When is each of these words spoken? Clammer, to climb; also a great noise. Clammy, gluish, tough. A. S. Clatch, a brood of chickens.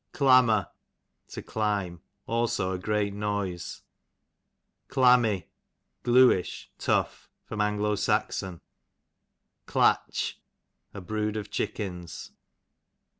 Clammer, 0.13 0.67
to 1.27 1.43
climb; 1.43 2.01
also 2.25 2.71
a 2.71 2.79
great 2.79 3.13
noise. 3.13 3.83
Clammy, 4.87 5.45
gluish, 6.01 6.71
tough. 6.79 7.29
A. 7.51 7.61
S. 7.61 8.43
Clatch, 9.67 10.39
a 10.95 11.01
brood 11.01 11.37
of 11.37 11.51
chickens. 11.51 12.31